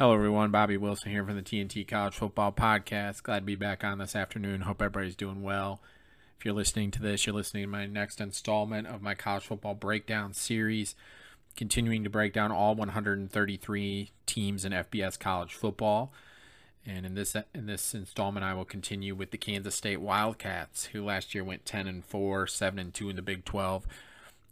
[0.00, 0.50] Hello, everyone.
[0.50, 3.22] Bobby Wilson here from the TNT College Football Podcast.
[3.22, 4.62] Glad to be back on this afternoon.
[4.62, 5.82] Hope everybody's doing well.
[6.38, 9.74] If you're listening to this, you're listening to my next installment of my college football
[9.74, 10.94] breakdown series,
[11.54, 16.14] continuing to break down all 133 teams in FBS college football.
[16.86, 21.04] And in this in this installment, I will continue with the Kansas State Wildcats, who
[21.04, 23.86] last year went 10 and 4, 7 and 2 in the Big 12,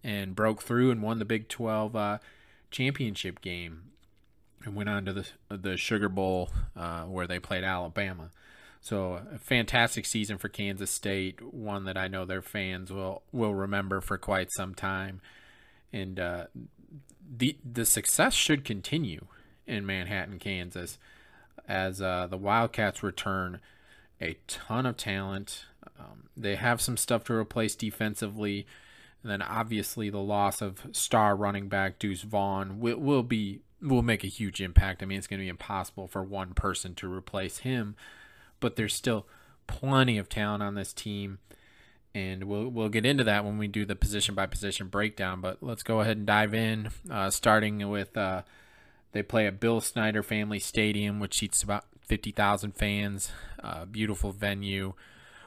[0.04, 2.18] and broke through and won the Big 12 uh,
[2.70, 3.84] championship game,
[4.64, 8.30] and went on to the the Sugar Bowl uh, where they played Alabama.
[8.80, 13.54] So a fantastic season for Kansas State, one that I know their fans will will
[13.54, 15.20] remember for quite some time,
[15.92, 16.46] and uh,
[17.36, 19.26] the the success should continue
[19.66, 20.98] in Manhattan, Kansas
[21.68, 23.60] as uh, the Wildcats return
[24.20, 25.66] a ton of talent.
[25.98, 28.66] Um, they have some stuff to replace defensively.
[29.22, 34.02] And then obviously the loss of star running back Deuce Vaughn will, will be will
[34.02, 35.02] make a huge impact.
[35.02, 37.96] I mean, it's going to be impossible for one person to replace him,
[38.60, 39.26] but there's still
[39.66, 41.38] plenty of talent on this team,
[42.14, 45.40] and we'll we'll get into that when we do the position by position breakdown.
[45.40, 48.42] But let's go ahead and dive in, uh, starting with uh,
[49.12, 53.30] they play at Bill Snyder Family Stadium, which seats about 50,000 fans.
[53.62, 54.94] Uh, beautiful venue.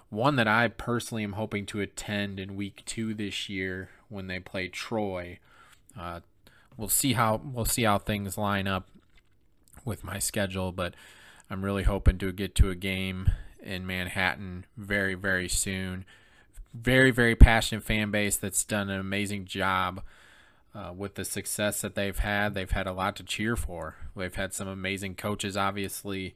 [0.09, 4.39] One that I personally am hoping to attend in week two this year when they
[4.39, 5.39] play Troy.
[5.97, 6.19] Uh,
[6.81, 8.89] we'll see how we'll see how things line up
[9.85, 10.95] with my schedule, but
[11.49, 13.29] I'm really hoping to get to a game
[13.61, 16.05] in Manhattan very very soon.
[16.73, 20.01] Very very passionate fan base that's done an amazing job
[20.73, 23.97] uh, with the success that they've had, they've had a lot to cheer for.
[24.15, 26.35] They've had some amazing coaches, obviously,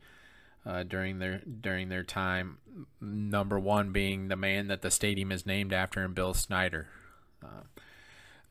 [0.63, 2.59] uh, during their during their time.
[3.01, 6.87] Number one being the man that the stadium is named after, and Bill Snyder.
[7.43, 7.63] Uh,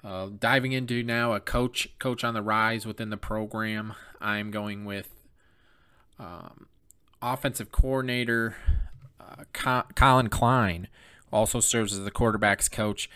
[0.04, 3.94] uh, diving into now a coach coach on the rise within the program.
[4.20, 5.08] I'm going with
[6.18, 6.66] um,
[7.22, 8.56] offensive coordinator
[9.20, 10.88] uh, Collin Klein,
[11.32, 13.08] also serves as the quarterbacks coach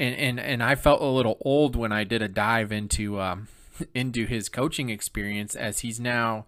[0.00, 3.48] and and and I felt a little old when I did a dive into um,
[3.94, 6.46] into his coaching experience as he's now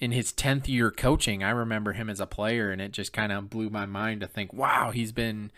[0.00, 1.44] in his 10th year coaching.
[1.44, 4.26] I remember him as a player and it just kind of blew my mind to
[4.26, 5.52] think, wow, he's been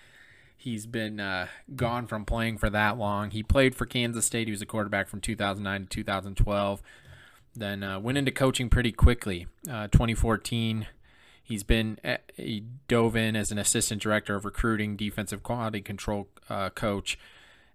[0.63, 3.31] he's been uh, gone from playing for that long.
[3.31, 4.47] He played for Kansas State.
[4.47, 6.83] He was a quarterback from 2009 to 2012.
[7.55, 9.49] Then uh, went into coaching pretty quickly.
[9.69, 10.87] Uh, 2014,
[11.43, 16.29] he's been uh, he dove in as an assistant director of recruiting, defensive quality control
[16.49, 17.19] uh, coach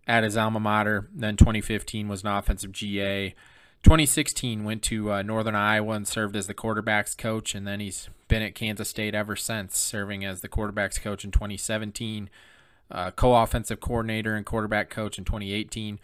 [0.07, 1.09] at his alma mater.
[1.13, 3.35] Then 2015 was an offensive GA.
[3.83, 8.09] 2016 went to uh, Northern Iowa and served as the quarterbacks coach, and then he's
[8.27, 12.29] been at Kansas State ever since, serving as the quarterbacks coach in 2017,
[12.91, 15.99] uh, co-offensive coordinator and quarterback coach in 2018.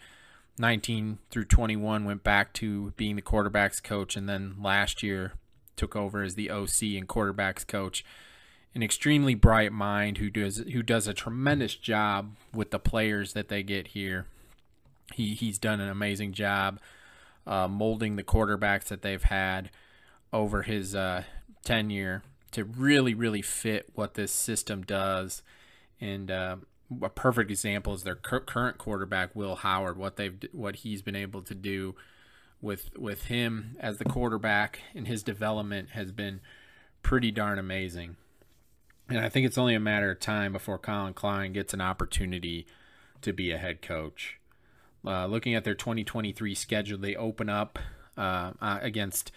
[0.56, 5.32] 19 through 21 went back to being the quarterbacks coach, and then last year
[5.74, 8.04] took over as the OC and quarterbacks coach
[8.74, 13.48] an extremely bright mind who does who does a tremendous job with the players that
[13.48, 14.26] they get here.
[15.14, 16.80] He he's done an amazing job
[17.46, 19.70] uh, molding the quarterbacks that they've had
[20.32, 21.22] over his uh,
[21.64, 25.42] tenure to really really fit what this system does.
[26.00, 26.56] And uh,
[27.02, 29.96] a perfect example is their current quarterback Will Howard.
[29.96, 31.94] What they've what he's been able to do
[32.60, 36.40] with with him as the quarterback and his development has been
[37.02, 38.16] pretty darn amazing.
[39.08, 42.66] And I think it's only a matter of time before Collin Klein gets an opportunity
[43.20, 44.38] to be a head coach.
[45.06, 47.78] Uh, looking at their 2023 schedule, they open up
[48.16, 49.30] uh, uh, against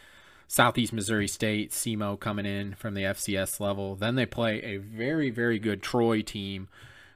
[0.47, 3.96] Southeast Missouri State, SEMO coming in from the FCS level.
[3.96, 6.69] Then they play a very, very good Troy team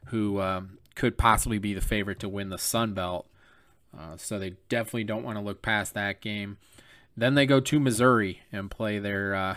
[0.07, 3.28] who um, could possibly be the favorite to win the Sun Belt.
[3.97, 6.57] Uh, so they definitely don't want to look past that game.
[7.16, 9.56] Then they go to Missouri and play their uh,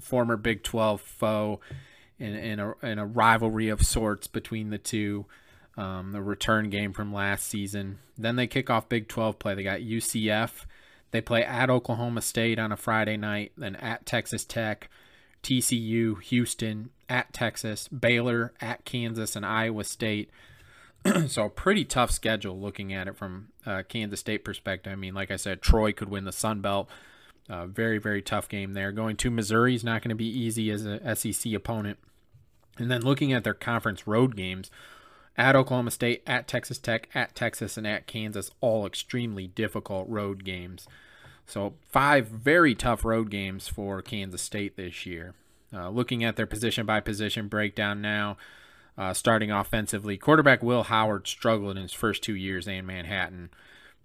[0.00, 1.60] former Big 12 foe
[2.18, 5.26] in, in, a, in a rivalry of sorts between the two.
[5.76, 8.00] Um, the return game from last season.
[8.18, 9.54] Then they kick off Big 12 play.
[9.54, 10.66] They got UCF.
[11.10, 14.90] They play at Oklahoma State on a Friday night, then at Texas Tech,
[15.42, 20.30] TCU, Houston, at Texas, Baylor, at Kansas, and Iowa State.
[21.28, 24.92] so a pretty tough schedule looking at it from uh, Kansas State perspective.
[24.92, 26.88] I mean, like I said, Troy could win the Sun Belt.
[27.48, 28.92] Uh, very, very tough game there.
[28.92, 31.98] Going to Missouri is not going to be easy as a SEC opponent.
[32.78, 34.70] And then looking at their conference road games,
[35.36, 40.44] at Oklahoma State, at Texas Tech, at Texas, and at Kansas, all extremely difficult road
[40.44, 40.86] games.
[41.50, 45.34] So, five very tough road games for Kansas State this year.
[45.72, 48.36] Uh, looking at their position by position breakdown now,
[48.96, 53.50] uh, starting offensively, quarterback Will Howard struggled in his first two years in Manhattan.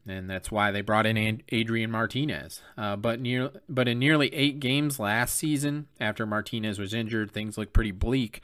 [0.07, 2.63] and that's why they brought in Adrian Martinez.
[2.79, 7.59] Uh, but near, but in nearly eight games last season, after Martinez was injured, things
[7.59, 8.41] looked pretty bleak.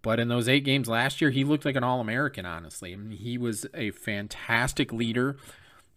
[0.00, 2.46] But in those eight games last year, he looked like an All American.
[2.46, 5.36] Honestly, I mean, he was a fantastic leader,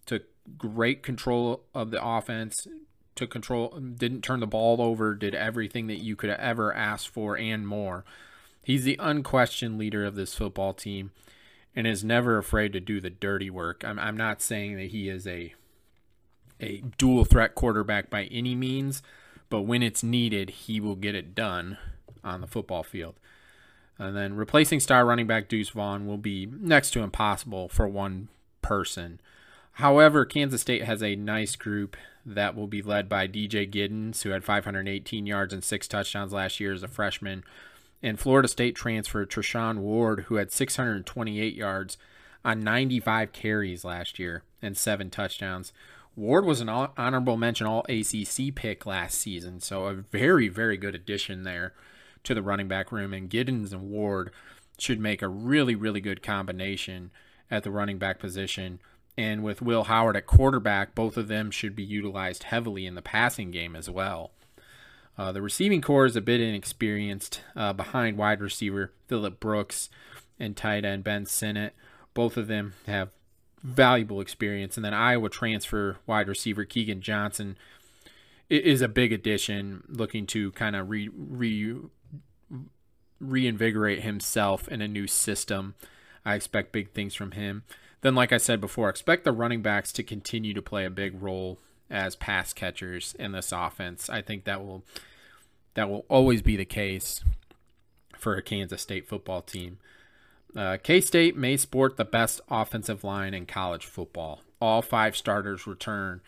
[0.07, 0.23] took
[0.57, 2.67] great control of the offense,
[3.15, 7.37] took control, didn't turn the ball over, did everything that you could ever ask for
[7.37, 8.03] and more.
[8.63, 11.11] He's the unquestioned leader of this football team
[11.75, 13.83] and is never afraid to do the dirty work.
[13.85, 15.53] I'm, I'm not saying that he is a
[16.59, 19.01] a dual threat quarterback by any means,
[19.49, 21.79] but when it's needed, he will get it done
[22.23, 23.15] on the football field.
[23.97, 28.29] And then replacing star running back Deuce Vaughn will be next to impossible for one
[28.61, 29.19] person.
[29.73, 31.95] However, Kansas State has a nice group
[32.25, 36.59] that will be led by DJ Giddens, who had 518 yards and six touchdowns last
[36.59, 37.43] year as a freshman,
[38.03, 41.97] and Florida State transfer Treshaun Ward, who had 628 yards
[42.43, 45.71] on 95 carries last year and seven touchdowns.
[46.15, 50.95] Ward was an honorable mention All ACC pick last season, so a very, very good
[50.95, 51.73] addition there
[52.23, 53.13] to the running back room.
[53.13, 54.31] And Giddens and Ward
[54.77, 57.11] should make a really, really good combination
[57.49, 58.79] at the running back position.
[59.17, 63.01] And with Will Howard at quarterback, both of them should be utilized heavily in the
[63.01, 64.31] passing game as well.
[65.17, 69.89] Uh, the receiving corps is a bit inexperienced uh, behind wide receiver Phillip Brooks
[70.39, 71.73] and tight end Ben Sinnott.
[72.13, 73.09] Both of them have
[73.63, 74.77] valuable experience.
[74.77, 77.57] And then Iowa transfer wide receiver Keagan Johnson
[78.49, 81.77] is a big addition, looking to kind of re, re,
[83.19, 85.75] reinvigorate himself in a new system.
[86.25, 87.63] I expect big things from him.
[88.01, 91.21] Then, like I said before, expect the running backs to continue to play a big
[91.21, 91.59] role
[91.89, 94.09] as pass catchers in this offense.
[94.09, 94.83] I think that will
[95.73, 97.23] that will always be the case
[98.17, 99.77] for a Kansas State football team.
[100.55, 104.41] Uh, K State may sport the best offensive line in college football.
[104.59, 106.21] All five starters return,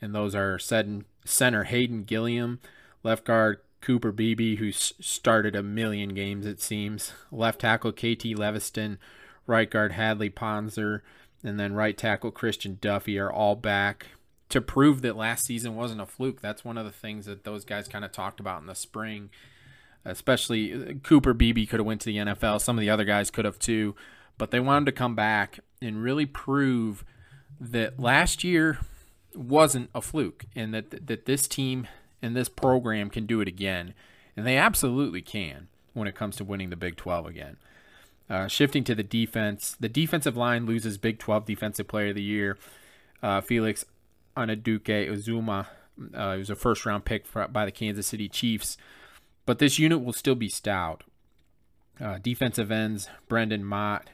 [0.00, 2.60] and those are center Hayden Gillum,
[3.02, 8.96] left guard Cooper Beebe, who started a million games, it seems, left tackle KT Leveston,
[9.46, 11.00] right guard Hadley Panzer,
[11.42, 14.08] and then right tackle Christian Duffie are all back
[14.48, 16.40] to prove that last season wasn't a fluke.
[16.40, 19.30] That's one of the things that those guys kind of talked about in the spring.
[20.04, 22.60] Especially uh, Cooper Beebe could have went to the NFL.
[22.60, 23.94] Some of the other guys could have too,
[24.36, 27.04] but they wanted to come back and really prove
[27.58, 28.78] that last year
[29.34, 31.88] wasn't a fluke and that that this team
[32.22, 33.94] and this program can do it again.
[34.36, 37.56] And they absolutely can when it comes to winning the Big 12 again.
[38.28, 42.22] Uh, shifting to the defense, the defensive line loses Big 12 Defensive Player of the
[42.22, 42.56] Year.
[43.22, 43.84] Uh, Felix
[44.36, 45.66] Anudike Uzomah.
[46.14, 48.76] Uh, he was a first round pick for, by the Kansas City Chiefs.
[49.46, 51.04] But this unit will still be stout.
[52.00, 54.08] Uh, defensive ends Brendan Mott,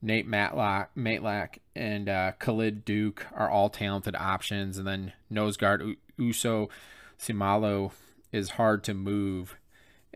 [0.00, 4.78] Nate Matlock, Matlack and uh, Khalid Duke are all talented options.
[4.78, 6.70] And then nose guard U- Uso
[7.18, 7.92] Seumalo
[8.32, 9.56] is hard to move.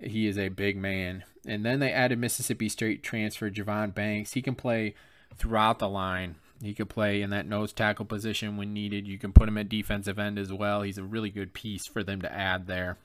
[0.01, 1.25] He is a big man.
[1.47, 4.33] And then they added Mississippi State transfer Jevon Banks.
[4.33, 4.95] He can play
[5.37, 6.37] throughout the line.
[6.63, 9.09] He could play in that nose tackle position when needed.
[9.09, 10.83] You can put him at defensive end as well.
[10.83, 12.99] He's a really good piece for them to add there.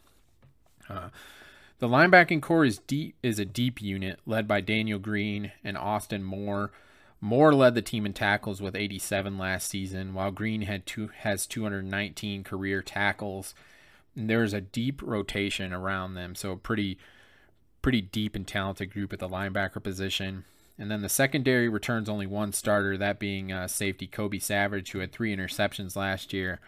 [0.88, 1.10] Uh,
[1.80, 6.24] the linebacking corps is deep is a deep unit led by Daniel Green and Austin
[6.24, 6.72] Moore.
[7.20, 11.48] Moore led the team in tackles with 87 last season, while Green had two has
[11.48, 13.56] 219 career tackles.
[14.26, 16.98] There's a deep rotation around them, so pretty
[17.84, 20.44] pretty deep and talented group at the linebacker position.
[20.80, 25.00] And then the secondary returns only one starter, that being uh, safety Kobe Savage, who
[25.00, 26.60] had three interceptions last year.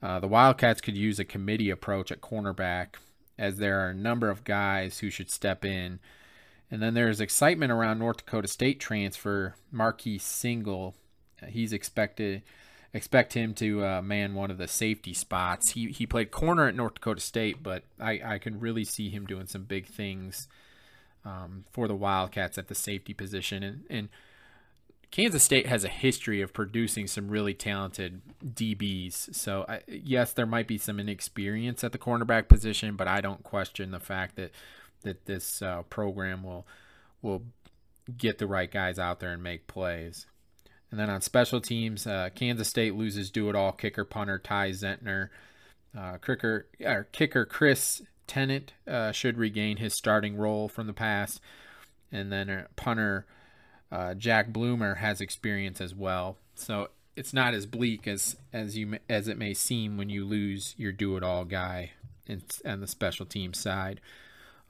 [0.00, 2.94] Uh, the Wildcats could use a committee approach at cornerback,
[3.36, 5.98] as there are a number of guys who should step in.
[6.70, 10.94] And then there's excitement around North Dakota State transfer Marques Sigle.
[11.48, 12.42] He's expected
[12.92, 15.70] expect him to uh, man one of the safety spots.
[15.70, 19.26] He he played corner at North Dakota State, but I, I can really see him
[19.26, 20.48] doing some big things
[21.24, 23.62] um, for the Wildcats at the safety position.
[23.62, 24.08] And, and
[25.10, 29.34] Kansas State has a history of producing some really talented DBs.
[29.34, 33.42] So, I, yes, there might be some inexperience at the cornerback position, but I don't
[33.42, 34.52] question the fact that
[35.02, 36.66] that this uh, program will
[37.22, 37.42] will
[38.16, 40.26] get the right guys out there and make plays.
[40.90, 44.70] And then on special teams, uh, Kansas State loses do it all kicker punter Ty
[44.70, 45.30] Zentner.
[45.96, 46.66] Uh, kicker,
[47.12, 51.40] kicker Chris Tennant uh, should regain his starting role from the past,
[52.12, 53.26] and then uh, punter
[53.90, 56.36] uh, Jack Blumer has experience as well.
[56.54, 60.74] So it's not as bleak as as you as it may seem when you lose
[60.76, 61.92] your do-it-all guy
[62.26, 64.00] in, on the special team side.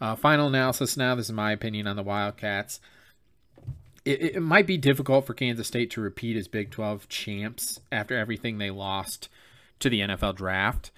[0.01, 1.15] Uh, final analysis now.
[1.15, 2.81] This is my opinion on the Wildcats.
[4.07, 8.17] It, it might be difficult for Kansas State to repeat as Big 12 champs after
[8.17, 9.29] everything they lost
[9.81, 10.91] to the NFL draft.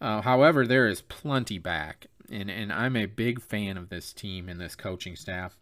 [0.00, 4.48] Uh, however, there is plenty back, and, and I'm a big fan of this team
[4.48, 5.56] and this coaching staff.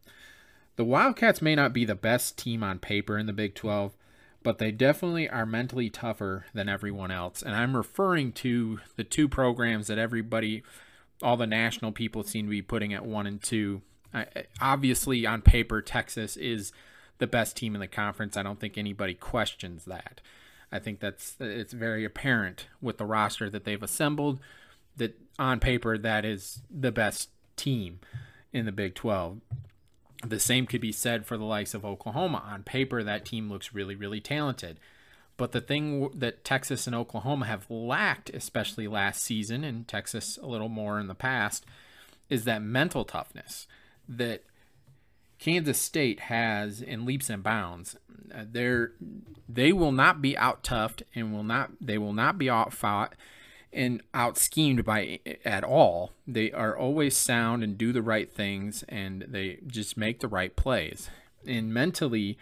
[0.76, 3.96] The Wildcats may not be the best team on paper in the Big 12,
[4.42, 7.42] but they definitely are mentally tougher than everyone else.
[7.42, 10.62] And I'm referring to the two programs that everybody,
[11.22, 13.82] all the national people seem to be putting at one and two.
[14.60, 16.72] Obviously, on paper, Texas is
[17.18, 18.36] the best team in the conference.
[18.36, 20.20] I don't think anybody questions that.
[20.70, 24.40] I think that's it's very apparent with the roster that they've assembled
[24.96, 28.00] that on paper that is the best team
[28.52, 29.40] in the Big 12.
[30.24, 32.42] The same could be said for the likes of Oklahoma.
[32.50, 34.80] On paper, that team looks really, really talented.
[35.36, 40.46] But the thing that Texas and Oklahoma have lacked, especially last season, and Texas a
[40.46, 41.66] little more in the past,
[42.30, 43.66] is that mental toughness
[44.08, 44.42] that
[45.38, 47.96] Kansas State has in leaps and bounds.
[48.34, 48.92] Uh, they're
[49.48, 53.14] they will not be out toughed and will not they will not be out fought
[53.72, 56.12] and out schemed by at all.
[56.26, 60.54] They are always sound and do the right things and they just make the right
[60.56, 61.10] plays.
[61.46, 62.38] And mentally,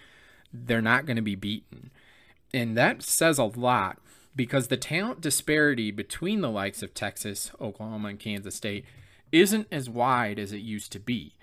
[0.53, 1.91] they're not going to be beaten.
[2.55, 3.99] And that says a lot
[4.37, 8.85] because the talent disparity between the likes of Texas, Oklahoma, and Kansas State
[9.33, 11.35] isn't as wide as it used to be.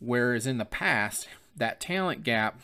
[0.00, 2.60] Whereas in the past, that talent gap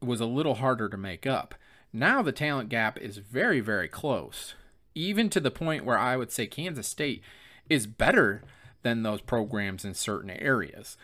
[0.00, 1.54] was a little harder to make up.
[1.92, 4.54] Now the talent gap is very, very close,
[4.94, 7.22] even to the point where I would say Kansas State
[7.68, 8.42] is better
[8.82, 10.96] than those programs in certain areas,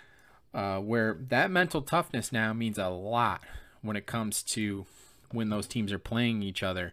[0.52, 3.40] uh, where that mental toughness now means a lot
[3.82, 4.84] when it comes to
[5.32, 6.92] when those teams are playing each other.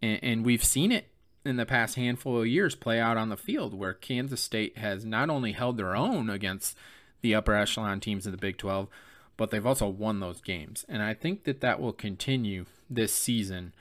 [0.00, 1.08] And, and we've seen it
[1.44, 5.04] in the past handful of years play out on the field where Kansas State has
[5.04, 6.76] not only held their own against
[7.22, 8.88] the upper echelon teams in the Big 12,
[9.36, 10.84] but they've also won those games.
[10.88, 13.74] And I think that that will continue this season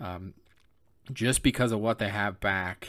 [0.00, 0.34] um,
[1.12, 2.88] just because of what they have back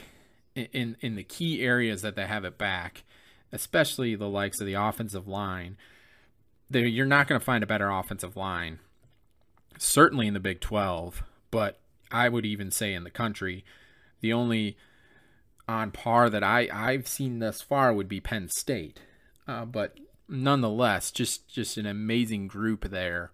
[0.56, 3.04] in, in the key areas that they have it back,
[3.52, 5.78] especially the likes of the offensive line.
[6.70, 8.80] You're not going to find a better offensive line,
[9.78, 11.80] certainly in the Big 12, but
[12.12, 13.64] I would even say in the country.
[14.22, 14.78] The only
[15.68, 19.02] on par that I, I've seen thus far would be Penn State.
[19.48, 19.98] Uh, but
[20.28, 23.32] nonetheless, just just an amazing group there.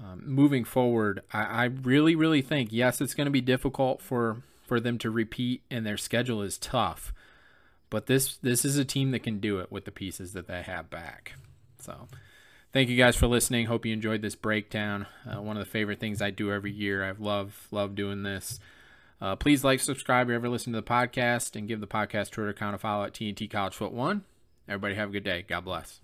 [0.00, 4.42] Um, moving forward, I, I really, really think yes, it's going to be difficult for
[4.66, 7.12] for them to repeat, and their schedule is tough.
[7.90, 10.62] But this this is a team that can do it with the pieces that they
[10.62, 11.34] have back.
[11.80, 12.08] So,
[12.72, 13.66] thank you guys for listening.
[13.66, 15.06] Hope you enjoyed this breakdown.
[15.26, 17.04] Uh, one of the favorite things I do every year.
[17.04, 18.60] I love love doing this.
[19.20, 22.30] Uh, please like, subscribe, if you ever listen to the podcast, and give the podcast
[22.30, 24.22] Twitter account a follow at TNT College Foot One.
[24.68, 25.44] Everybody have a good day.
[25.48, 26.00] God bless.